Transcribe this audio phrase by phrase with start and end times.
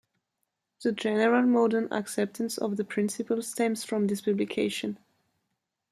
[0.83, 4.97] The general modern acceptance of the principle stems from this publication.